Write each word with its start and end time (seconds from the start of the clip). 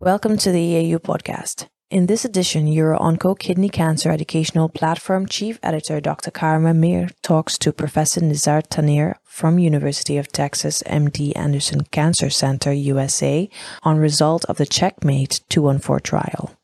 Welcome 0.00 0.36
to 0.38 0.52
the 0.52 0.60
EAU 0.60 1.00
podcast. 1.00 1.66
In 1.90 2.06
this 2.06 2.24
edition, 2.24 2.66
UROONCO 2.66 3.36
Kidney 3.36 3.68
Cancer 3.68 4.12
Educational 4.12 4.68
Platform 4.68 5.26
Chief 5.26 5.58
Editor 5.60 6.00
Dr. 6.00 6.30
Carmen 6.30 6.78
Mir 6.78 7.08
talks 7.20 7.58
to 7.58 7.72
Professor 7.72 8.20
Nizar 8.20 8.62
Tannir 8.62 9.14
from 9.24 9.58
University 9.58 10.16
of 10.16 10.30
Texas 10.30 10.84
MD 10.86 11.32
Anderson 11.34 11.80
Cancer 11.90 12.30
Center 12.30 12.72
USA 12.72 13.50
on 13.82 13.98
result 13.98 14.44
of 14.44 14.56
the 14.56 14.66
Checkmate 14.66 15.40
214 15.48 16.00
trial. 16.04 16.54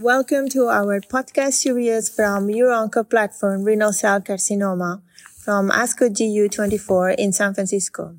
Welcome 0.00 0.48
to 0.48 0.68
our 0.68 1.02
podcast 1.02 1.52
series 1.52 2.08
from 2.08 2.46
UROONCO 2.46 3.10
platform 3.10 3.62
Renal 3.62 3.92
Cell 3.92 4.22
Carcinoma 4.22 5.02
from 5.44 5.68
ASCO 5.68 6.08
GU 6.08 6.48
24 6.48 7.10
in 7.10 7.34
San 7.34 7.52
Francisco. 7.52 8.16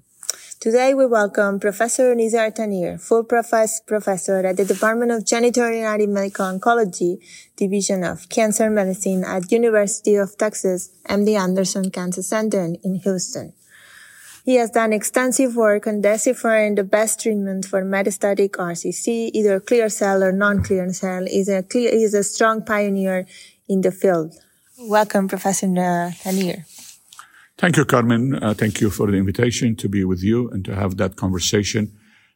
Today 0.59 0.93
we 0.93 1.05
welcome 1.05 1.59
Professor 1.59 2.15
Nizar 2.15 2.55
Tannir, 2.55 2.99
full 2.99 3.23
professor, 3.23 3.81
professor 3.85 4.45
at 4.45 4.57
the 4.57 4.65
Department 4.65 5.11
of 5.11 5.23
Genitourinary 5.23 6.07
Medical 6.07 6.45
Oncology, 6.45 7.19
Division 7.55 8.03
of 8.03 8.27
Cancer 8.29 8.69
Medicine 8.69 9.23
at 9.23 9.51
University 9.51 10.15
of 10.15 10.37
Texas 10.37 10.91
MD 11.07 11.39
Anderson 11.39 11.91
Cancer 11.91 12.21
Center 12.21 12.73
in 12.83 12.95
Houston. 12.95 13.53
He 14.45 14.55
has 14.55 14.71
done 14.71 14.93
extensive 14.93 15.55
work 15.55 15.85
on 15.87 16.01
deciphering 16.01 16.75
the 16.75 16.83
best 16.83 17.21
treatment 17.21 17.65
for 17.65 17.83
metastatic 17.83 18.51
RCC, 18.51 19.31
either 19.33 19.59
clear 19.59 19.89
cell 19.89 20.23
or 20.23 20.31
non-clear 20.31 20.91
cell. 20.93 21.25
He's 21.25 21.49
a, 21.49 21.63
clear, 21.63 21.91
he's 21.91 22.13
a 22.13 22.23
strong 22.23 22.63
pioneer 22.63 23.27
in 23.67 23.81
the 23.81 23.91
field. 23.91 24.35
Welcome, 24.77 25.27
Professor 25.27 25.67
Tannir. 25.67 26.65
Thank 27.59 27.75
you, 27.75 27.83
Carmen. 27.83 28.41
Uh, 28.41 28.53
thank 28.53 28.79
you 28.79 28.89
for 28.89 29.11
the 29.11 29.17
invitation 29.17 29.75
to 29.75 29.89
be 29.89 30.05
with 30.05 30.23
you 30.23 30.49
and 30.51 30.63
to 30.63 30.73
have 30.73 30.95
that 30.95 31.17
conversation 31.17 31.91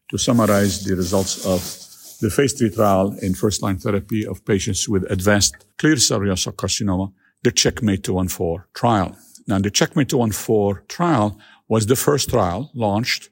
to 0.10 0.18
summarize 0.18 0.84
the 0.84 0.98
results 0.98 1.46
of 1.46 1.62
the 2.20 2.30
phase 2.30 2.52
three 2.52 2.70
trial 2.70 3.16
in 3.22 3.34
first 3.34 3.62
line 3.62 3.78
therapy 3.78 4.28
of 4.28 4.44
patients 4.44 4.90
with 4.90 5.10
advanced 5.10 5.56
clear 5.78 5.96
cell 5.96 6.20
carcinoma, 6.20 7.14
the 7.42 7.52
Checkmate 7.52 8.04
214 8.04 8.66
trial. 8.74 9.16
Now, 9.48 9.60
the 9.60 9.72
Checkmate 9.72 10.10
214 10.10 10.84
trial 10.90 11.40
was 11.70 11.86
the 11.86 11.96
first 11.96 12.30
trial 12.30 12.70
launched 12.74 13.30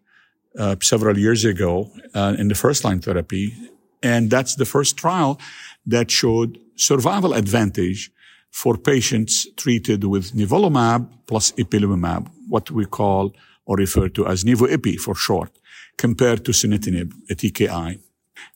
uh, 0.57 0.77
several 0.81 1.17
years 1.17 1.43
ago 1.43 1.91
uh, 2.13 2.37
in 2.39 2.47
the 2.47 2.55
first 2.55 2.85
line 2.85 3.01
therapy. 3.01 3.53
And 4.01 4.31
that's 4.31 4.55
the 4.55 4.65
first 4.65 4.95
trial 4.95 5.41
that 5.85 6.09
showed 6.09 6.57
survival 6.77 7.33
advantage 7.33 8.11
for 8.51 8.77
patients 8.77 9.47
treated 9.55 10.03
with 10.03 10.33
nivolumab 10.33 11.07
plus 11.25 11.51
ipilimumab, 11.53 12.29
what 12.47 12.69
we 12.69 12.85
call 12.85 13.33
or 13.65 13.77
refer 13.77 14.09
to 14.09 14.27
as 14.27 14.43
nivo-ipi 14.43 14.97
for 14.97 15.15
short, 15.15 15.57
compared 15.97 16.43
to 16.45 16.51
sunitinib, 16.51 17.13
a 17.29 17.35
TKI. 17.35 17.99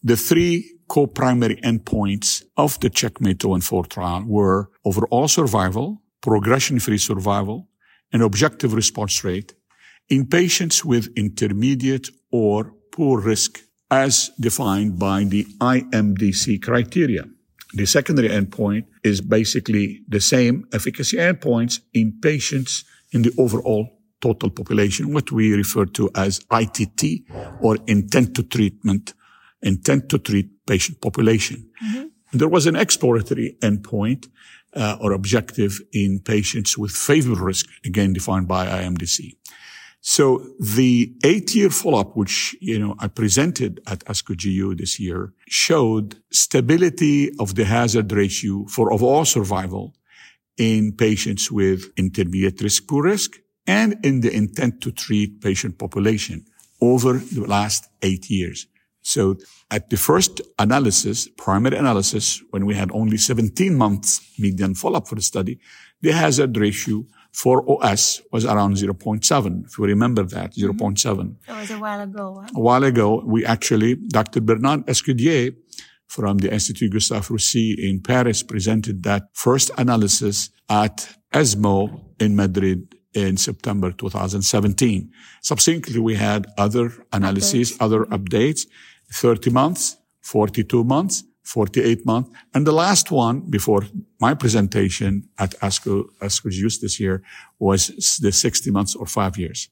The 0.04 0.18
three 0.18 0.78
co-primary 0.88 1.58
endpoints 1.58 2.44
of 2.58 2.80
the 2.80 2.90
Checkmate 2.90 3.40
214 3.40 3.90
trial 3.90 4.24
were 4.26 4.70
overall 4.84 5.28
survival, 5.28 6.02
progression-free 6.22 6.98
survival, 6.98 7.68
and 8.12 8.22
objective 8.22 8.74
response 8.74 9.24
rate 9.24 9.54
in 10.10 10.26
patients 10.26 10.86
with 10.86 11.10
intermediate 11.16 12.10
or 12.32 12.74
poor 12.92 13.20
risk 13.20 13.62
as 13.90 14.32
defined 14.40 15.00
by 15.00 15.24
the 15.24 15.46
IMDC 15.60 16.62
criteria. 16.62 17.24
The 17.76 17.86
secondary 17.86 18.30
endpoint 18.30 18.86
is 19.04 19.20
basically 19.20 20.02
the 20.08 20.22
same 20.22 20.66
efficacy 20.72 21.18
endpoints 21.18 21.82
in 21.94 22.18
patients 22.22 22.86
in 23.12 23.22
the 23.22 23.34
overall 23.38 24.00
total 24.22 24.50
population, 24.50 25.14
what 25.14 25.30
we 25.32 25.54
refer 25.54 25.86
to 25.86 26.10
as 26.16 26.40
ITT 26.52 27.26
or 27.60 27.78
intent 27.86 28.34
to 28.36 28.44
treatment, 28.44 29.14
intent 29.62 30.08
to 30.10 30.18
treat 30.18 30.66
patient 30.66 31.02
population. 31.02 31.70
Mm-hmm. 31.86 32.38
There 32.38 32.48
was 32.48 32.66
an 32.66 32.78
exploratory 32.78 33.58
endpoint 33.62 34.28
uh, 34.74 34.98
or 35.02 35.12
objective 35.12 35.82
in 35.92 36.20
patients 36.20 36.78
with 36.78 36.92
favorable 36.92 37.46
risk, 37.46 37.66
again 37.84 38.14
defined 38.14 38.48
by 38.48 38.68
IMDC. 38.68 39.36
So 40.08 40.46
the 40.60 41.12
eight-year 41.24 41.72
follow-up, 41.72 42.16
which, 42.16 42.56
you 42.62 42.78
know, 42.78 42.94
I 43.00 43.08
presented 43.08 43.82
at 43.88 44.06
ASCO 44.06 44.36
GU 44.38 44.76
this 44.76 45.00
year, 45.00 45.34
showed 45.48 46.18
stability 46.32 47.32
of 47.40 47.56
the 47.56 47.66
hazard 47.66 48.12
ratio 48.12 48.68
for 48.68 48.94
overall 48.94 49.26
survival 49.26 49.96
in 50.58 50.92
patients 50.92 51.52
with 51.52 51.90
intermediate 51.98 52.62
risk, 52.62 52.88
poor 52.88 53.06
risk, 53.06 53.40
and 53.66 53.98
in 54.06 54.22
the 54.22 54.32
intent 54.32 54.80
to 54.82 54.92
treat 54.92 55.42
patient 55.42 55.80
population 55.80 56.46
over 56.80 57.14
the 57.14 57.48
last 57.48 57.90
eight 58.04 58.30
years. 58.30 58.68
So 59.02 59.38
at 59.72 59.90
the 59.90 59.98
first 59.98 60.40
analysis, 60.60 61.28
primary 61.36 61.78
analysis, 61.78 62.44
when 62.52 62.68
we 62.68 62.76
had 62.76 62.92
only 62.92 63.18
17 63.18 63.76
months 63.76 64.22
median 64.38 64.76
follow-up 64.76 65.08
for 65.08 65.16
the 65.16 65.24
study, 65.24 65.60
the 66.02 66.12
hazard 66.12 66.56
ratio 66.58 67.06
for 67.36 67.70
OS 67.70 68.22
was 68.32 68.46
around 68.46 68.78
0.7. 68.78 69.66
If 69.66 69.78
you 69.78 69.84
remember 69.84 70.24
that, 70.24 70.54
mm-hmm. 70.54 70.80
0.7. 70.80 71.36
That 71.48 71.60
was 71.60 71.72
a 71.72 71.80
while 71.80 72.02
ago. 72.02 72.42
Huh? 72.42 72.50
A 72.56 72.60
while 72.62 72.84
ago, 72.86 73.22
we 73.26 73.46
actually, 73.46 73.96
Dr. 73.96 74.40
Bernard 74.40 74.86
Escudier 74.88 75.54
from 76.08 76.38
the 76.38 76.54
Institut 76.54 76.94
Gustave 76.94 77.28
Roussy 77.30 77.90
in 77.90 78.00
Paris 78.00 78.42
presented 78.42 79.04
that 79.04 79.24
first 79.34 79.70
analysis 79.78 80.50
at 80.70 81.10
ESMO 81.34 82.00
in 82.22 82.38
Madrid 82.38 82.96
in 83.14 83.36
September 83.36 83.92
2017. 83.92 85.12
Subsequently, 85.42 86.00
we 86.00 86.16
had 86.16 86.48
other 86.58 86.94
analyses, 87.12 87.74
updates. 87.74 87.82
other 87.82 88.06
updates, 88.06 88.66
30 89.12 89.50
months, 89.50 89.98
42 90.22 90.86
months, 90.86 91.26
48 91.46 92.06
months. 92.06 92.30
And 92.54 92.66
the 92.66 92.72
last 92.72 93.12
one 93.12 93.42
before 93.42 93.84
my 94.20 94.34
presentation 94.34 95.30
at 95.38 95.52
ASCO, 95.62 96.06
ASCO 96.20 96.50
GU 96.50 96.70
this 96.82 97.00
year 97.00 97.24
was 97.60 98.18
the 98.22 98.32
60 98.32 98.72
months 98.72 98.96
or 98.96 99.06
five 99.06 99.38
years. 99.38 99.70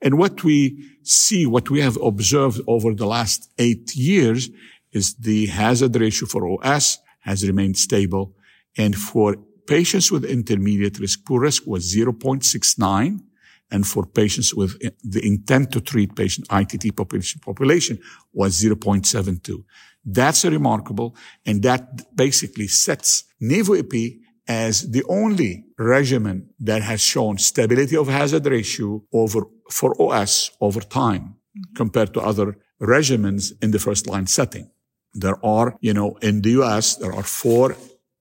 And 0.00 0.18
what 0.18 0.44
we 0.44 0.88
see, 1.02 1.44
what 1.44 1.68
we 1.68 1.80
have 1.80 1.98
observed 2.00 2.60
over 2.68 2.94
the 2.94 3.06
last 3.06 3.50
eight 3.58 3.94
years 3.96 4.50
is 4.92 5.14
the 5.14 5.46
hazard 5.46 5.96
ratio 5.96 6.28
for 6.28 6.46
OS 6.48 6.98
has 7.20 7.46
remained 7.46 7.76
stable. 7.76 8.34
And 8.78 8.94
for 8.94 9.36
patients 9.66 10.12
with 10.12 10.24
intermediate 10.24 11.00
risk, 11.00 11.24
poor 11.24 11.40
risk 11.40 11.66
was 11.66 11.92
0.69 11.92 13.20
and 13.70 13.86
for 13.86 14.06
patients 14.06 14.54
with 14.54 14.78
the 15.02 15.26
intent 15.26 15.72
to 15.72 15.80
treat 15.80 16.14
patient 16.14 16.46
ITT 16.50 16.96
population, 16.96 17.40
population 17.40 17.98
was 18.32 18.62
0.72. 18.62 19.64
That's 20.04 20.44
remarkable. 20.44 21.16
And 21.44 21.62
that 21.62 22.14
basically 22.16 22.68
sets 22.68 23.24
nivo-ipi 23.42 24.20
as 24.48 24.90
the 24.90 25.02
only 25.08 25.64
regimen 25.76 26.48
that 26.60 26.82
has 26.82 27.00
shown 27.00 27.38
stability 27.38 27.96
of 27.96 28.06
hazard 28.06 28.46
ratio 28.46 29.02
over, 29.12 29.42
for 29.70 30.00
OS 30.00 30.52
over 30.60 30.80
time 30.80 31.22
mm-hmm. 31.22 31.74
compared 31.74 32.14
to 32.14 32.20
other 32.20 32.56
regimens 32.80 33.52
in 33.60 33.72
the 33.72 33.80
first 33.80 34.06
line 34.06 34.28
setting. 34.28 34.70
There 35.14 35.44
are, 35.44 35.76
you 35.80 35.94
know, 35.94 36.16
in 36.22 36.42
the 36.42 36.50
US, 36.62 36.96
there 36.96 37.12
are 37.12 37.24
four 37.24 37.76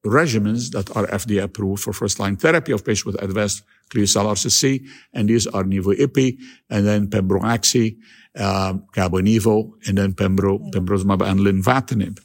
regimens 0.06 0.72
that 0.72 0.96
are 0.96 1.08
FDA 1.08 1.44
approved 1.44 1.84
for 1.84 1.94
first 1.94 2.20
line 2.20 2.38
therapy 2.38 2.72
of 2.72 2.86
patients 2.86 3.06
with 3.06 3.22
advanced 3.22 3.64
clear 3.90 4.06
cell 4.06 4.26
RCC. 4.26 4.86
And 5.14 5.30
these 5.30 5.48
are 5.48 5.64
Nivo-Ipi 5.64 6.38
and 6.70 6.86
then 6.86 7.08
Pembro-Axi, 7.08 7.98
uh, 8.38 8.74
Cabo-Nivo, 8.94 9.72
and 9.88 9.98
then 9.98 10.14
Pembro, 10.14 10.72
Pembrolizumab 10.72 11.22
and 11.28 11.40
Lenvatinib. 11.42 12.20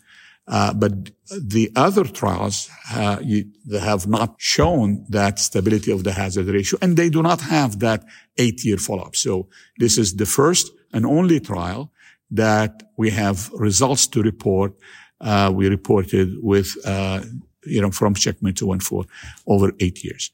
Uh, 0.49 0.75
but 0.75 1.11
the 1.41 1.71
other 1.77 2.05
trials 2.05 2.69
uh, 2.93 3.19
you, 3.23 3.45
they 3.65 3.79
have 3.79 4.09
not 4.09 4.35
shown 4.39 5.05
that 5.09 5.39
stability 5.39 5.93
of 5.93 6.03
the 6.03 6.13
hazard 6.13 6.47
ratio, 6.49 6.79
and 6.83 6.97
they 6.97 7.09
do 7.09 7.23
not 7.23 7.41
have 7.41 7.79
that 7.79 8.05
eight-year 8.37 8.77
follow-up. 8.77 9.15
So 9.15 9.49
this 9.79 9.97
is 9.97 10.17
the 10.17 10.27
first 10.27 10.73
and 10.93 11.07
only 11.07 11.39
trial 11.39 11.93
that 12.33 12.83
we 12.97 13.11
have 13.11 13.51
results 13.53 14.09
to 14.09 14.23
report. 14.23 14.75
Uh, 15.21 15.53
we 15.55 15.69
reported 15.69 16.37
with 16.43 16.77
uh, 16.85 17.21
you 17.65 17.81
know, 17.81 17.91
from 17.91 18.15
Checkmate 18.15 18.57
214 18.57 19.11
over 19.47 19.73
eight 19.81 20.03
years. 20.05 20.31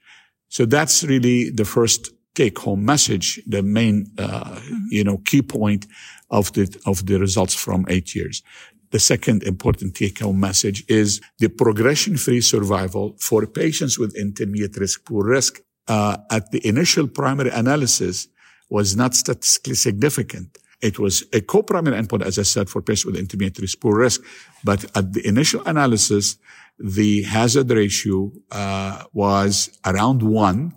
So 0.48 0.64
that's 0.64 1.04
really 1.04 1.50
the 1.50 1.64
first 1.64 2.12
take 2.34 2.58
home 2.58 2.84
message, 2.84 3.40
the 3.46 3.62
main, 3.62 4.06
uh, 4.18 4.60
you 4.90 5.02
know, 5.02 5.18
key 5.18 5.42
point 5.42 5.86
of 6.30 6.52
the, 6.52 6.64
of 6.86 7.06
the 7.06 7.18
results 7.18 7.54
from 7.54 7.86
eight 7.88 8.14
years. 8.14 8.42
The 8.90 9.00
second 9.00 9.42
important 9.42 9.94
take 9.96 10.20
home 10.20 10.38
message 10.38 10.84
is 10.88 11.20
the 11.38 11.48
progression 11.48 12.16
free 12.16 12.40
survival 12.40 13.16
for 13.18 13.46
patients 13.46 13.98
with 13.98 14.14
intermediate 14.16 14.76
risk, 14.76 15.04
poor 15.04 15.24
risk, 15.24 15.60
uh, 15.88 16.18
at 16.30 16.50
the 16.50 16.66
initial 16.66 17.08
primary 17.08 17.50
analysis 17.50 18.28
was 18.70 18.96
not 18.96 19.14
statistically 19.14 19.74
significant. 19.74 20.58
It 20.80 20.98
was 20.98 21.24
a 21.32 21.40
co-primary 21.40 21.96
endpoint, 22.00 22.24
as 22.24 22.38
I 22.38 22.42
said, 22.42 22.68
for 22.68 22.82
patients 22.82 23.06
with 23.06 23.16
intermediate 23.16 23.58
risk, 23.58 23.80
poor 23.80 23.98
risk. 23.98 24.20
But 24.62 24.84
at 24.96 25.12
the 25.14 25.26
initial 25.26 25.62
analysis, 25.64 26.36
the 26.78 27.22
hazard 27.22 27.70
ratio 27.70 28.32
uh, 28.50 29.04
was 29.12 29.70
around 29.84 30.22
one, 30.22 30.74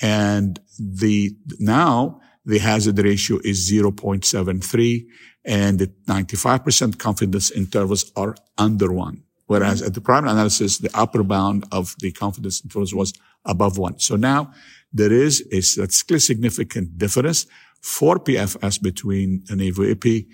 and 0.00 0.60
the 0.78 1.34
now 1.58 2.20
the 2.44 2.58
hazard 2.58 2.98
ratio 2.98 3.38
is 3.44 3.70
0.73, 3.70 5.06
and 5.44 5.78
the 5.78 5.86
95% 6.06 6.98
confidence 6.98 7.50
intervals 7.50 8.10
are 8.16 8.34
under 8.56 8.92
one. 8.92 9.22
Whereas 9.46 9.80
at 9.80 9.94
the 9.94 10.00
primary 10.02 10.32
analysis, 10.32 10.78
the 10.78 10.90
upper 10.94 11.22
bound 11.22 11.64
of 11.72 11.94
the 12.00 12.12
confidence 12.12 12.62
intervals 12.62 12.94
was 12.94 13.14
above 13.46 13.78
one. 13.78 13.98
So 13.98 14.16
now 14.16 14.52
there 14.92 15.12
is 15.12 15.46
a 15.52 15.60
statistically 15.60 16.18
significant 16.18 16.98
difference 16.98 17.46
for 17.80 18.18
PFS 18.18 18.82
between 18.82 19.42
nivo-ipi 19.50 20.26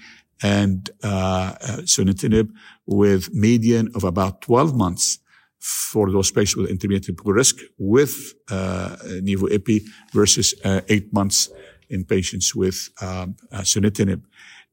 and 0.43 0.91
uh, 1.03 1.07
uh, 1.09 1.77
sunitinib 1.85 2.51
with 2.87 3.33
median 3.33 3.91
of 3.95 4.05
about 4.05 4.43
12 4.43 4.75
months 4.75 5.19
for 5.59 6.11
those 6.11 6.31
patients 6.31 6.57
with 6.57 6.71
intermediate 6.71 7.19
risk 7.25 7.57
with 7.79 8.35
uh, 8.51 8.97
nivo-ipi 9.23 9.83
versus 10.13 10.55
uh, 10.65 10.81
eight 10.89 11.13
months 11.13 11.51
in 11.89 12.05
patients 12.05 12.55
with 12.55 12.91
um, 13.01 13.37
uh, 13.53 13.61
sunitinib. 13.61 14.23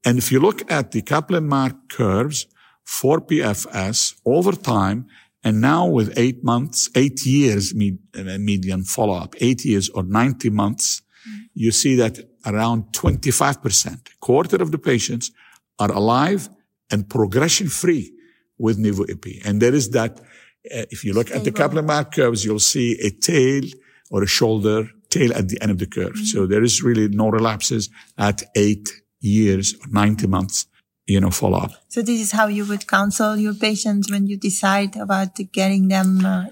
And 0.04 0.18
if 0.18 0.32
you 0.32 0.40
look 0.40 0.70
at 0.72 0.92
the 0.92 1.02
Kaplan-Meier 1.02 1.76
curves 1.90 2.48
for 2.84 3.22
PFS 3.22 4.16
over 4.26 4.52
time, 4.52 5.08
and 5.44 5.62
now 5.62 5.88
with 5.88 6.18
eight 6.18 6.44
months, 6.44 6.90
eight 6.96 7.26
years 7.26 7.74
med- 7.74 8.00
uh, 8.18 8.38
median 8.38 8.84
follow-up, 8.84 9.36
eight 9.40 9.64
years 9.64 9.90
or 9.90 10.04
90 10.04 10.50
months, 10.50 11.02
you 11.54 11.72
see 11.72 11.96
that 11.96 12.20
around 12.46 12.86
25%, 12.94 14.20
quarter 14.20 14.58
of 14.58 14.72
the 14.72 14.78
patients 14.78 15.32
are 15.80 15.92
alive 15.92 16.50
and 16.92 17.10
progression 17.10 17.68
free 17.68 18.14
with 18.58 18.78
nivo-ipi. 18.78 19.42
And 19.46 19.62
there 19.62 19.74
is 19.74 19.90
that, 19.92 20.20
uh, 20.20 20.86
if 20.90 21.04
you 21.04 21.14
look 21.14 21.28
Stable. 21.28 21.40
at 21.40 21.46
the 21.46 21.52
Kaplan-Meier 21.52 22.06
curves, 22.06 22.46
you'll 22.46 22.60
see 22.60 22.98
a 23.00 23.10
tail 23.10 23.64
or 24.10 24.24
a 24.24 24.28
shoulder 24.28 24.90
tail 25.10 25.34
at 25.34 25.50
the 25.50 25.62
end 25.62 25.72
of 25.72 25.80
the 25.80 25.88
curve. 25.88 26.14
Mm-hmm. 26.14 26.26
So 26.26 26.46
there 26.46 26.64
is 26.64 26.84
really 26.84 27.08
no 27.08 27.30
relapses 27.30 27.90
at 28.18 28.44
eight 28.56 28.90
years 29.20 29.76
or 29.76 29.88
90 29.92 30.28
months 30.28 30.68
you 31.12 31.20
know, 31.20 31.30
follow 31.30 31.60
up. 31.60 31.72
So 31.90 32.02
this 32.02 32.22
is 32.22 32.32
how 32.32 32.48
you 32.48 32.66
would 32.66 32.88
counsel 32.88 33.36
your 33.36 33.54
patients 33.54 34.10
when 34.10 34.28
you 34.28 34.38
decide 34.38 34.96
about 34.96 35.36
getting 35.52 35.88
them 35.88 36.26
uh? 36.26 36.46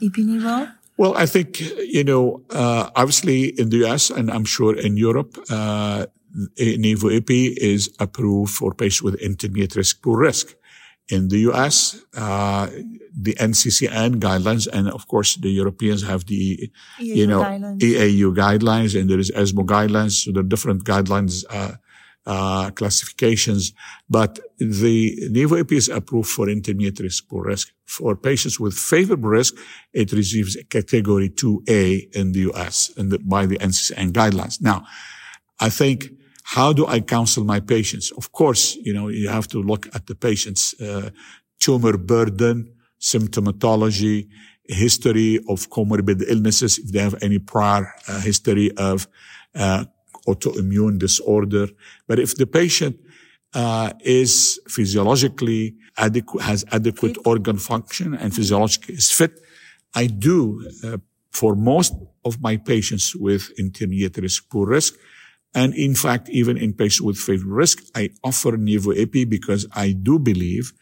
Well, 1.00 1.16
I 1.16 1.28
think, 1.28 1.62
you 1.62 2.04
know, 2.04 2.44
uh, 2.50 2.90
obviously 2.94 3.57
in 3.57 3.69
the 3.69 3.86
US 3.88 4.10
and 4.10 4.30
I'm 4.30 4.44
sure 4.44 4.75
in 4.75 4.98
Europe, 4.98 5.31
uh, 5.50 6.07
nivo-ipi 6.60 7.56
is 7.56 7.90
approved 8.00 8.54
for 8.54 8.74
patients 8.74 9.01
with 9.01 9.16
intermediate 9.16 9.78
risk, 9.78 10.04
poor 10.04 10.19
risk. 10.19 10.56
In 11.07 11.30
the 11.30 11.40
US, 11.50 12.04
uh, 12.18 12.68
the 13.16 13.34
NCCN 13.40 14.19
guidelines, 14.19 14.68
and 14.68 14.90
of 14.90 15.07
course 15.07 15.38
the 15.38 15.50
Europeans 15.50 16.04
have 16.04 16.25
the, 16.25 16.69
EAU 17.00 17.16
you 17.16 17.28
know, 17.28 17.44
guidelines. 17.44 17.80
EAU 17.80 18.36
guidelines, 18.36 19.00
and 19.00 19.10
there 19.10 19.19
is 19.19 19.31
ESMO 19.34 19.63
guidelines. 19.63 20.25
So 20.25 20.34
there 20.34 20.42
are 20.42 20.51
different 20.56 20.84
guidelines, 20.84 21.46
uh, 21.50 21.75
uh, 22.29 22.69
classifications, 22.69 23.73
but 24.07 24.39
the 24.59 25.29
nivo-ipi 25.31 25.71
is 25.71 25.89
approved 25.89 26.29
for 26.29 26.47
intermediate 26.47 26.99
risk 26.99 27.27
poor 27.27 27.43
risk. 27.43 27.71
For 27.85 28.15
patients 28.15 28.59
with 28.59 28.75
favorable 28.75 29.29
risk, 29.29 29.55
it 29.93 30.11
receives 30.11 30.55
a 30.55 30.63
category 30.63 31.29
2A 31.29 32.15
in 32.15 32.33
the 32.33 32.41
US 32.51 32.91
and 32.97 33.07
by 33.27 33.47
the 33.47 33.57
NCCN 33.57 34.11
guidelines. 34.11 34.61
Now, 34.61 34.85
I 35.59 35.69
think 35.69 36.09
how 36.43 36.71
do 36.71 36.85
I 36.85 36.99
counsel 36.99 37.43
my 37.43 37.59
patients? 37.59 38.11
Of 38.11 38.31
course, 38.31 38.75
you 38.75 38.93
know, 38.93 39.07
you 39.07 39.29
have 39.29 39.47
to 39.47 39.59
look 39.63 39.87
at 39.95 40.05
the 40.05 40.13
patient's 40.13 40.79
uh, 40.79 41.09
tumor 41.59 41.97
burden, 41.97 42.71
symptomatology, 43.01 44.27
history 44.67 45.39
of 45.49 45.67
comorbid 45.71 46.23
illnesses, 46.27 46.77
if 46.77 46.91
they 46.91 46.99
have 46.99 47.15
any 47.23 47.39
prior 47.39 47.91
uh, 48.07 48.19
history 48.21 48.71
of 48.77 49.07
uh, 49.55 49.85
autoimmune 50.29 50.97
disorder. 50.99 51.67
But 52.07 52.17
if 52.19 52.31
the 52.35 52.47
patient 52.61 52.95
uh, 53.53 53.93
is 54.01 54.59
physiologically 54.67 55.75
adequate, 55.97 56.43
has 56.43 56.65
adequate 56.71 57.17
organ 57.25 57.57
function 57.57 58.13
and 58.13 58.33
physiologically 58.33 58.95
is 58.95 59.11
fit, 59.11 59.33
I 59.95 60.05
do, 60.07 60.37
uh, 60.83 60.97
for 61.31 61.55
most 61.55 61.93
of 62.23 62.41
my 62.41 62.57
patients 62.57 63.15
with 63.15 63.43
intermediate 63.57 64.17
risk, 64.17 64.49
poor 64.49 64.67
risk, 64.67 64.93
and 65.53 65.73
in 65.73 65.95
fact, 65.95 66.29
even 66.29 66.57
in 66.57 66.73
patients 66.73 67.01
with 67.01 67.17
favorable 67.17 67.55
risk, 67.55 67.83
I 67.95 68.11
offer 68.23 68.51
nivo-ipi 68.51 69.27
because 69.27 69.65
I 69.73 69.93
do 69.93 70.19
believe 70.19 70.73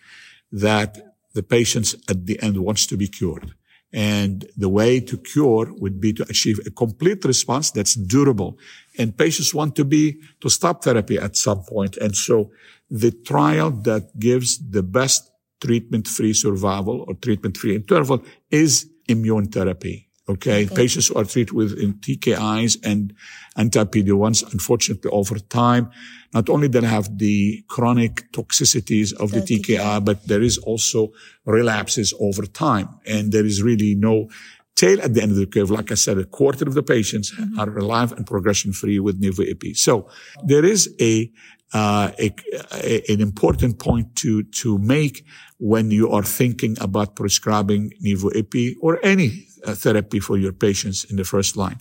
that 0.52 0.98
the 1.34 1.44
patients 1.44 1.96
at 2.10 2.26
the 2.26 2.42
end 2.42 2.58
wants 2.58 2.86
to 2.88 2.98
be 2.98 3.08
cured. 3.08 3.54
And 3.94 4.46
the 4.58 4.70
way 4.70 5.00
to 5.00 5.18
cure 5.18 5.72
would 5.78 6.02
be 6.02 6.12
to 6.14 6.24
achieve 6.24 6.60
a 6.66 6.72
complete 6.72 7.24
response 7.24 7.72
that's 7.72 7.96
durable. 7.96 8.58
And 8.98 9.18
patients 9.18 9.54
want 9.54 9.76
to 9.78 9.86
be, 9.86 10.20
to 10.42 10.50
stop 10.50 10.84
therapy 10.84 11.18
at 11.18 11.38
some 11.38 11.64
point. 11.64 11.98
And 11.98 12.16
so 12.16 12.52
the 12.90 13.12
trial 13.12 13.72
that 13.72 14.20
gives 14.20 14.58
the 14.70 14.84
best 14.84 15.32
treatment-free 15.62 16.34
survival 16.34 17.06
or 17.08 17.14
treatment-free 17.16 17.76
interval 17.76 18.24
is 18.52 18.90
immune 19.08 19.48
therapy. 19.48 20.07
Okay? 20.30 20.66
okay. 20.66 20.76
Patients 20.76 21.08
who 21.08 21.16
are 21.16 21.24
treated 21.24 21.54
with 21.54 21.78
TKIs 22.02 22.78
and 22.84 23.14
anti-PD-1s, 23.56 24.52
unfortunately, 24.52 25.10
over 25.12 25.40
time, 25.40 25.90
not 26.34 26.50
only 26.50 26.68
they 26.68 26.82
have 26.82 27.18
the 27.18 27.64
chronic 27.68 28.32
toxicities 28.32 29.14
of 29.14 29.32
the, 29.32 29.40
the 29.40 29.60
TKI, 29.60 29.78
TKI, 29.80 30.06
but 30.06 30.28
there 30.28 30.42
is 30.42 30.58
also 30.58 31.12
relapses 31.46 32.14
over 32.20 32.46
time. 32.46 32.90
And 33.06 33.32
there 33.32 33.46
is 33.46 33.64
really 33.64 33.96
no 33.96 34.28
tail 34.76 35.02
at 35.02 35.14
the 35.14 35.22
end 35.22 35.32
of 35.32 35.38
the 35.38 35.46
curve. 35.46 35.72
Like 35.72 35.92
I 35.92 35.96
said, 35.96 36.18
a 36.18 36.26
quarter 36.26 36.66
of 36.66 36.74
the 36.74 36.84
patients 36.84 37.34
mm-hmm. 37.34 37.60
are 37.60 37.78
alive 37.78 38.12
and 38.12 38.26
progression 38.26 38.74
free 38.74 39.00
with 39.00 39.22
nivo-ipi. 39.22 39.76
So 39.76 40.10
there 40.44 40.66
is 40.66 40.94
a, 41.02 41.32
uh, 41.74 42.12
a, 42.20 42.36
a, 42.74 43.14
an 43.14 43.22
important 43.22 43.80
point 43.80 44.16
to, 44.18 44.44
to 44.44 44.78
make 44.78 45.26
when 45.58 45.90
you 45.90 46.12
are 46.12 46.24
thinking 46.24 46.78
about 46.80 47.16
prescribing 47.16 47.92
nivo-ipi 48.04 48.76
or 48.82 49.00
any 49.04 49.47
therapy 49.66 50.20
for 50.20 50.38
your 50.38 50.54
patients 50.54 51.04
in 51.06 51.16
the 51.18 51.24
first 51.24 51.58
line. 51.58 51.80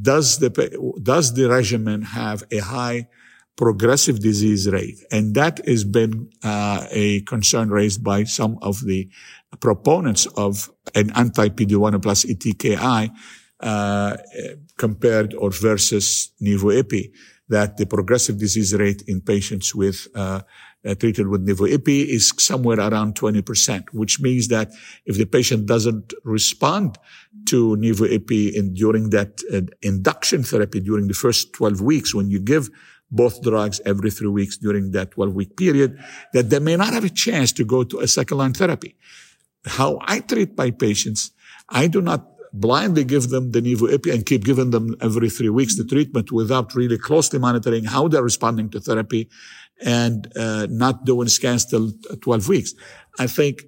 Does 0.00 0.38
the, 0.38 0.50
does 1.02 1.34
the 1.34 1.48
regimen 1.48 2.02
have 2.02 2.44
a 2.50 2.58
high 2.58 3.08
progressive 3.56 4.20
disease 4.20 4.68
rate. 4.68 4.98
And 5.10 5.34
that 5.34 5.64
has 5.66 5.84
been 5.84 6.30
uh, 6.42 6.86
a 6.90 7.20
concern 7.22 7.70
raised 7.70 8.02
by 8.02 8.24
some 8.24 8.58
of 8.62 8.84
the 8.84 9.08
proponents 9.60 10.26
of 10.36 10.70
an 10.94 11.10
anti-PD-1 11.14 12.02
plus 12.02 12.24
ETKI 12.24 13.10
uh, 13.60 14.16
compared 14.78 15.34
or 15.34 15.50
versus 15.50 16.32
nivo-ipi, 16.40 17.12
that 17.48 17.76
the 17.76 17.86
progressive 17.86 18.38
disease 18.38 18.74
rate 18.74 19.02
in 19.06 19.20
patients 19.20 19.74
with 19.74 20.08
uh, 20.14 20.40
uh, 20.84 20.94
treated 20.94 21.28
with 21.28 21.46
nivo-ipi 21.46 22.06
is 22.06 22.32
somewhere 22.38 22.80
around 22.80 23.14
20%, 23.14 23.84
which 23.92 24.20
means 24.20 24.48
that 24.48 24.70
if 25.06 25.16
the 25.16 25.24
patient 25.24 25.66
doesn't 25.66 26.12
respond 26.24 26.98
to 27.46 27.76
nivo-ipi 27.76 28.52
in, 28.54 28.74
during 28.74 29.10
that 29.10 29.40
uh, 29.52 29.60
induction 29.82 30.42
therapy 30.42 30.80
during 30.80 31.08
the 31.08 31.14
first 31.14 31.52
12 31.52 31.80
weeks, 31.80 32.14
when 32.14 32.30
you 32.30 32.40
give 32.40 32.68
both 33.10 33.42
drugs 33.42 33.80
every 33.84 34.10
three 34.10 34.28
weeks 34.28 34.56
during 34.56 34.90
that 34.92 35.12
12 35.12 35.34
week 35.34 35.56
period, 35.56 35.98
that 36.32 36.50
they 36.50 36.58
may 36.58 36.76
not 36.76 36.92
have 36.92 37.04
a 37.04 37.10
chance 37.10 37.52
to 37.52 37.64
go 37.64 37.84
to 37.84 38.00
a 38.00 38.08
second 38.08 38.38
line 38.38 38.54
therapy. 38.54 38.96
How 39.66 39.98
I 40.02 40.20
treat 40.20 40.56
my 40.56 40.70
patients, 40.70 41.30
I 41.68 41.86
do 41.86 42.00
not 42.00 42.31
blindly 42.52 43.04
give 43.04 43.28
them 43.30 43.52
the 43.52 43.62
nivo-ipi 43.62 44.12
and 44.12 44.26
keep 44.26 44.44
giving 44.44 44.70
them 44.70 44.94
every 45.00 45.30
three 45.30 45.48
weeks 45.48 45.76
the 45.76 45.84
treatment 45.84 46.30
without 46.30 46.74
really 46.74 46.98
closely 46.98 47.38
monitoring 47.38 47.84
how 47.84 48.08
they're 48.08 48.22
responding 48.22 48.68
to 48.70 48.80
therapy 48.80 49.28
and 49.82 50.30
uh, 50.36 50.66
not 50.70 51.04
doing 51.04 51.28
scans 51.28 51.64
till 51.64 51.92
12 52.20 52.48
weeks. 52.48 52.74
I 53.18 53.26
think 53.26 53.64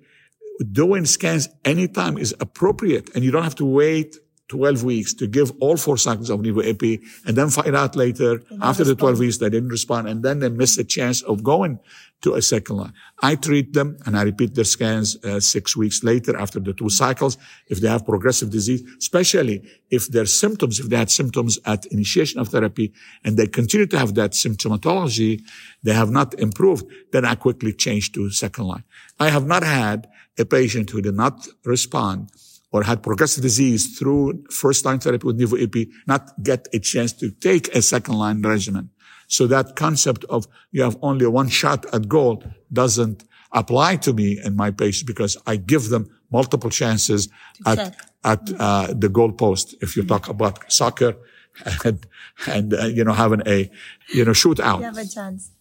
doing 0.70 1.06
scans 1.06 1.48
anytime 1.64 2.18
is 2.18 2.34
appropriate 2.40 3.10
and 3.14 3.24
you 3.24 3.30
don't 3.30 3.42
have 3.42 3.56
to 3.56 3.64
wait 3.64 4.16
12 4.48 4.84
weeks 4.84 5.14
to 5.14 5.26
give 5.26 5.52
all 5.60 5.76
four 5.76 5.96
cycles 5.96 6.28
of 6.28 6.40
nivo-ipi 6.40 7.02
and 7.26 7.36
then 7.36 7.48
find 7.48 7.74
out 7.74 7.96
later 7.96 8.42
after 8.60 8.84
the 8.84 8.94
12 8.94 9.18
weeks 9.18 9.38
they 9.38 9.48
didn't 9.48 9.70
respond 9.70 10.06
and 10.06 10.22
then 10.22 10.40
they 10.40 10.50
miss 10.50 10.76
a 10.76 10.84
chance 10.84 11.22
of 11.22 11.42
going 11.42 11.78
to 12.20 12.34
a 12.34 12.42
second 12.42 12.76
line. 12.76 12.92
I 13.22 13.36
treat 13.36 13.72
them 13.72 13.98
and 14.04 14.16
I 14.16 14.22
repeat 14.22 14.54
their 14.54 14.64
scans 14.64 15.22
uh, 15.24 15.40
six 15.40 15.76
weeks 15.76 16.02
later 16.02 16.36
after 16.36 16.60
the 16.60 16.72
two 16.72 16.90
cycles 16.90 17.36
if 17.68 17.80
they 17.80 17.88
have 17.88 18.04
progressive 18.04 18.50
disease, 18.50 18.82
especially 18.98 19.62
if 19.90 20.08
their 20.08 20.26
symptoms, 20.26 20.78
if 20.78 20.88
they 20.88 20.96
had 20.96 21.10
symptoms 21.10 21.58
at 21.64 21.86
initiation 21.86 22.40
of 22.40 22.48
therapy 22.48 22.92
and 23.24 23.36
they 23.36 23.46
continue 23.46 23.86
to 23.86 23.98
have 23.98 24.14
that 24.14 24.32
symptomatology, 24.32 25.42
they 25.82 25.92
have 25.92 26.10
not 26.10 26.38
improved, 26.38 26.86
then 27.12 27.24
I 27.24 27.34
quickly 27.34 27.72
change 27.72 28.12
to 28.12 28.30
second 28.30 28.64
line. 28.64 28.84
I 29.18 29.30
have 29.30 29.46
not 29.46 29.62
had 29.62 30.08
a 30.38 30.44
patient 30.44 30.90
who 30.90 31.00
did 31.00 31.14
not 31.14 31.46
respond 31.64 32.30
or 32.74 32.82
had 32.82 33.04
progressive 33.04 33.40
disease 33.40 33.96
through 33.96 34.42
first 34.50 34.84
line 34.84 34.98
therapy 34.98 35.24
with 35.28 35.38
nivo-ipi 35.38 35.88
not 36.08 36.22
get 36.42 36.66
a 36.72 36.80
chance 36.80 37.12
to 37.12 37.30
take 37.30 37.68
a 37.68 37.80
second 37.80 38.14
line 38.14 38.42
regimen. 38.42 38.90
So 39.28 39.46
that 39.46 39.76
concept 39.76 40.24
of 40.24 40.48
you 40.72 40.82
have 40.82 40.96
only 41.00 41.26
one 41.28 41.48
shot 41.48 41.86
at 41.94 42.08
goal 42.08 42.42
doesn't 42.72 43.22
apply 43.52 43.94
to 44.06 44.12
me 44.12 44.40
and 44.44 44.56
my 44.56 44.72
patients 44.72 45.04
because 45.04 45.36
I 45.46 45.54
give 45.54 45.88
them 45.88 46.04
multiple 46.32 46.68
chances 46.68 47.28
at, 47.64 47.96
at 48.24 48.40
uh, 48.58 48.92
the 48.92 49.08
goal 49.08 49.30
post. 49.30 49.76
If 49.80 49.96
you 49.96 50.02
talk 50.02 50.28
about 50.28 50.54
soccer 50.72 51.14
and, 51.84 52.04
and 52.48 52.74
uh, 52.74 52.86
you 52.86 53.04
know, 53.04 53.12
having 53.12 53.42
a, 53.46 53.70
you 54.12 54.24
know, 54.24 54.32
shootout. 54.32 54.78
You 54.78 54.86
have 54.86 54.98
a 54.98 55.06
chance. 55.06 55.52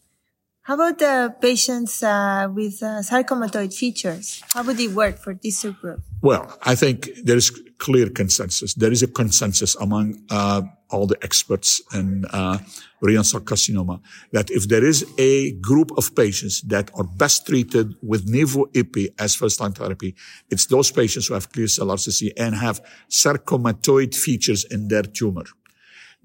How 0.63 0.75
about 0.75 0.97
the 0.97 1.35
patients 1.41 2.01
uh, 2.01 2.47
with 2.49 2.81
uh, 2.81 3.03
sarcomatoid 3.03 3.73
features? 3.73 4.41
How 4.53 4.63
would 4.63 4.79
it 4.79 4.91
work 4.91 5.17
for 5.17 5.33
this 5.33 5.61
subgroup? 5.61 6.01
Well, 6.21 6.57
I 6.63 6.73
think 6.75 7.09
there 7.21 7.35
is 7.35 7.49
clear 7.79 8.09
consensus. 8.09 8.73
There 8.73 8.93
is 8.93 9.03
a 9.03 9.07
consensus 9.07 9.75
among 9.75 10.23
uh, 10.29 10.61
all 10.89 11.05
the 11.05 11.17
experts 11.21 11.81
in 11.93 12.23
uh, 12.31 12.59
renal 13.01 13.25
cell 13.25 13.41
carcinoma 13.41 13.99
that 14.31 14.49
if 14.51 14.69
there 14.69 14.85
is 14.85 15.05
a 15.17 15.51
group 15.59 15.91
of 15.97 16.15
patients 16.15 16.61
that 16.61 16.89
are 16.95 17.03
best 17.03 17.45
treated 17.45 17.95
with 18.01 18.25
nivo-ipi 18.25 19.09
as 19.19 19.35
first-line 19.35 19.73
therapy, 19.73 20.15
it's 20.49 20.67
those 20.67 20.91
patients 20.91 21.27
who 21.27 21.33
have 21.33 21.51
clear 21.51 21.67
cell 21.67 21.87
RCC 21.87 22.31
and 22.37 22.55
have 22.55 22.79
sarcomatoid 23.09 24.15
features 24.15 24.63
in 24.63 24.87
their 24.87 25.03
tumor 25.03 25.43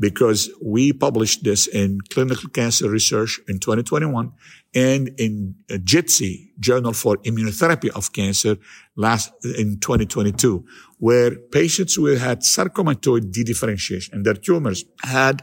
because 0.01 0.51
we 0.63 0.93
published 0.93 1.43
this 1.45 1.67
in 1.67 1.99
clinical 2.11 2.49
cancer 2.51 2.89
research 2.89 3.41
in 3.49 3.59
2021 3.59 4.33
and 4.75 5.09
in 5.19 5.55
JITSI, 5.71 6.51
Journal 6.61 6.93
for 6.93 7.17
Immunotherapy 7.19 7.89
of 7.91 8.13
Cancer, 8.13 8.57
last 8.97 9.33
in 9.45 9.81
2022, 9.81 10.65
where 10.99 11.35
patients 11.37 11.95
who 11.95 12.07
had 12.07 12.41
sarcomatoid 12.41 13.33
dedifferentiation 13.33 14.13
and 14.13 14.25
their 14.25 14.35
tumors 14.35 14.85
had 15.03 15.43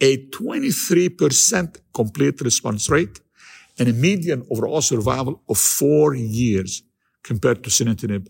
a 0.00 0.26
23% 0.30 1.76
complete 1.94 2.40
response 2.40 2.90
rate 2.90 3.20
and 3.78 3.88
a 3.88 3.92
median 3.92 4.44
overall 4.50 4.80
survival 4.80 5.42
of 5.48 5.58
four 5.58 6.14
years 6.14 6.82
compared 7.22 7.62
to 7.62 7.70
sunitinib. 7.70 8.28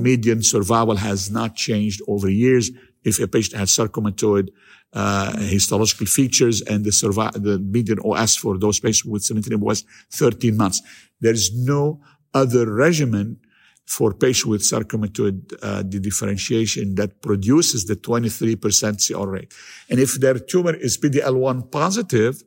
Median 0.00 0.42
survival 0.42 0.96
has 0.96 1.30
not 1.30 1.56
changed 1.56 2.00
over 2.06 2.28
years 2.30 2.70
if 3.04 3.18
a 3.18 3.26
patient 3.26 3.58
has 3.58 3.70
sarcomatoid 3.70 4.50
uh, 4.92 5.36
histological 5.38 6.06
features 6.06 6.62
and 6.62 6.84
the, 6.84 6.90
the 7.34 7.58
median 7.58 7.98
OS 8.00 8.36
for 8.36 8.58
those 8.58 8.80
patients 8.80 9.04
with 9.04 9.22
sunitinib 9.22 9.60
was 9.60 9.84
13 10.12 10.56
months. 10.56 10.82
There 11.20 11.32
is 11.32 11.54
no 11.54 12.00
other 12.34 12.72
regimen 12.72 13.38
for 13.86 14.12
patients 14.12 14.46
with 14.46 14.62
sarcomatoid 14.62 15.52
uh, 15.62 15.82
differentiation 15.82 16.94
that 16.94 17.22
produces 17.22 17.86
the 17.86 17.96
23% 17.96 19.04
CR 19.04 19.28
rate. 19.28 19.52
And 19.88 19.98
if 19.98 20.14
their 20.14 20.38
tumor 20.38 20.74
is 20.74 20.96
PD-L1 20.96 21.72
positive, 21.72 22.42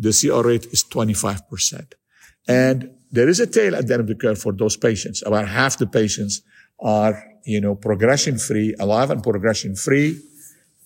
the 0.00 0.10
CR 0.10 0.48
rate 0.48 0.66
is 0.66 0.82
25%. 0.84 1.92
And 2.48 2.90
there 3.10 3.28
is 3.28 3.40
a 3.40 3.46
tail 3.46 3.76
at 3.76 3.86
the 3.86 3.94
end 3.94 4.00
of 4.00 4.08
the 4.08 4.14
curve 4.14 4.38
for 4.38 4.52
those 4.52 4.76
patients. 4.76 5.22
About 5.24 5.48
half 5.48 5.78
the 5.78 5.86
patients 5.86 6.42
are, 6.80 7.22
you 7.48 7.60
know, 7.60 7.74
progression 7.74 8.38
free, 8.38 8.74
alive 8.78 9.10
and 9.10 9.22
progression 9.22 9.74
free, 9.74 10.20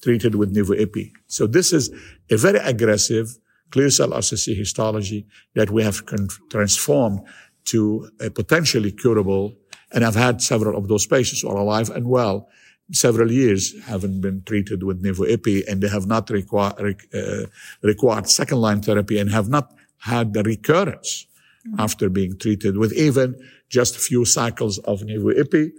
treated 0.02 0.34
with 0.34 0.54
nivo-ipi. 0.54 1.10
So 1.26 1.46
this 1.46 1.72
is 1.72 1.90
a 2.30 2.36
very 2.36 2.58
aggressive 2.58 3.36
clear 3.70 3.90
cell 3.90 4.10
RCC 4.10 4.56
histology 4.56 5.26
that 5.54 5.70
we 5.70 5.82
have 5.82 6.02
transformed 6.50 7.20
to 7.64 8.08
a 8.20 8.30
potentially 8.30 8.92
curable. 8.92 9.54
And 9.92 10.04
I've 10.04 10.14
had 10.14 10.40
several 10.40 10.76
of 10.78 10.88
those 10.88 11.06
patients 11.06 11.42
who 11.42 11.48
are 11.48 11.56
alive 11.56 11.90
and 11.90 12.08
well 12.08 12.48
several 12.92 13.30
years 13.32 13.74
haven't 13.84 14.20
been 14.20 14.42
treated 14.42 14.82
with 14.82 15.02
nivo-ipi 15.02 15.66
and 15.66 15.82
they 15.82 15.88
have 15.88 16.06
not 16.06 16.28
require, 16.30 16.94
uh, 17.14 17.46
required 17.82 18.28
second 18.28 18.58
line 18.58 18.82
therapy 18.82 19.18
and 19.18 19.30
have 19.30 19.48
not 19.48 19.72
had 19.98 20.34
the 20.34 20.42
recurrence 20.42 21.26
mm-hmm. 21.66 21.80
after 21.80 22.08
being 22.08 22.36
treated 22.38 22.76
with 22.76 22.92
even 22.92 23.34
just 23.68 23.96
a 23.96 23.98
few 23.98 24.24
cycles 24.24 24.78
of 24.80 25.00
nivo-ipi. 25.00 25.72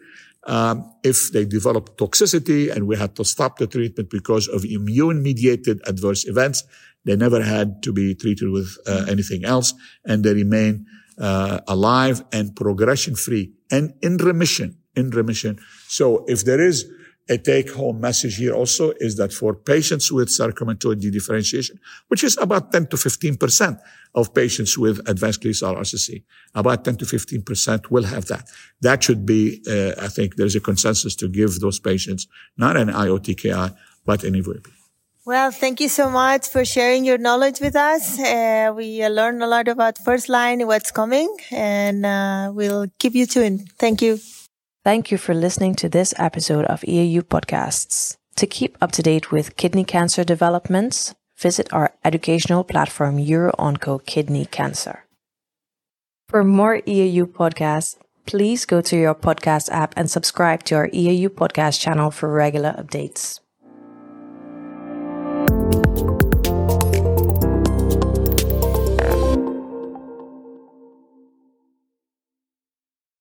Um, 0.46 0.94
if 1.04 1.32
they 1.32 1.46
develop 1.46 1.98
toxicity 1.98 2.70
and 2.70 2.86
we 2.86 2.98
had 2.98 3.16
to 3.16 3.24
stop 3.24 3.58
the 3.58 3.68
treatment 3.68 4.10
because 4.10 4.48
of 4.50 4.66
immune 4.66 5.24
mediated 5.24 5.82
adverse 5.88 6.28
events, 6.28 6.64
they 7.06 7.16
never 7.16 7.42
had 7.42 7.82
to 7.84 7.94
be 7.94 8.16
treated 8.16 8.50
with 8.50 8.78
uh, 8.88 9.06
anything 9.10 9.46
else 9.46 9.74
and 10.06 10.24
they 10.24 10.34
remain 10.34 10.86
uh, 11.18 11.60
alive 11.68 12.24
and 12.32 12.56
progression 12.56 13.16
free 13.16 13.54
and 13.72 13.94
in 14.02 14.18
remission, 14.18 14.78
in 14.96 15.10
remission. 15.12 15.60
So 15.88 16.26
if 16.28 16.44
there 16.44 16.62
is 16.62 16.86
a 17.30 17.38
take 17.38 17.72
home 17.72 18.02
message 18.02 18.36
here 18.36 18.54
also 18.54 18.92
is 19.00 19.16
that 19.16 19.32
for 19.32 19.56
patients 19.56 20.12
with 20.12 20.28
sarcomatoid 20.28 21.02
dedifferentiation, 21.02 21.78
which 22.10 22.24
is 22.24 22.38
about 22.38 22.72
10 22.72 22.88
to 22.88 22.98
15% 22.98 23.80
of 24.16 24.34
patients 24.34 24.78
with 24.78 25.00
advanced 25.08 25.42
clear 25.42 25.54
cell 25.54 25.76
RCC, 25.76 26.24
about 26.54 26.84
10 26.84 26.98
to 26.98 27.06
15% 27.06 27.90
will 27.90 28.04
have 28.04 28.26
that. 28.26 28.48
That 28.82 29.04
should 29.04 29.26
be, 29.26 29.62
uh, 29.68 29.94
I 30.04 30.10
think 30.10 30.36
there's 30.36 30.56
a 30.56 30.60
consensus 30.60 31.16
to 31.16 31.30
give 31.30 31.60
those 31.60 31.80
patients 31.80 32.28
not 32.58 32.76
an 32.76 32.90
IOTKI, 32.90 33.76
but 34.06 34.24
an 34.24 34.34
EVOIP. 34.34 34.68
Well, 35.26 35.52
thank 35.52 35.80
you 35.80 35.88
so 35.88 36.10
much 36.10 36.50
for 36.50 36.66
sharing 36.66 37.06
your 37.06 37.18
knowledge 37.18 37.62
with 37.62 37.78
us. 37.78 38.20
Uh, 38.20 38.74
we 38.76 39.08
learned 39.08 39.42
a 39.42 39.48
lot 39.48 39.70
about 39.70 39.98
first 39.98 40.28
line, 40.28 40.68
what's 40.68 40.92
coming, 40.92 41.34
and 41.50 42.06
uh, 42.06 42.52
we'll 42.54 42.88
keep 43.00 43.16
you 43.16 43.26
tuned. 43.26 43.72
Thank 43.80 44.02
you. 44.02 44.20
Thank 44.84 45.12
you 45.12 45.18
for 45.18 45.34
listening 45.34 45.76
to 45.76 45.88
this 45.88 46.14
episode 46.18 46.66
of 46.66 46.82
EAU 46.82 47.22
Podcasts. 47.22 48.18
To 48.36 48.46
keep 48.46 48.78
up 48.82 48.92
to 48.92 49.02
date 49.02 49.32
with 49.32 49.56
kidney 49.56 49.86
cancer 49.86 50.26
developments, 50.26 51.16
visit 51.38 51.72
our 51.72 51.94
educational 52.04 52.66
platform 52.66 53.16
UROONCO 53.18 54.06
Kidney 54.06 54.44
Cancer. 54.44 55.06
For 56.28 56.44
more 56.44 56.82
EAU 56.82 57.28
podcasts, 57.28 57.96
please 58.26 58.66
go 58.66 58.82
to 58.82 58.98
your 58.98 59.16
podcast 59.16 59.72
app 59.72 59.94
and 59.96 60.12
subscribe 60.12 60.64
to 60.64 60.76
our 60.76 60.90
EAU 60.90 61.30
podcast 61.30 61.80
channel 61.80 62.12
for 62.12 62.28
regular 62.28 62.74
updates. 62.78 63.40